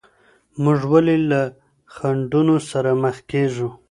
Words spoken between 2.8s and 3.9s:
مخ کیږو؟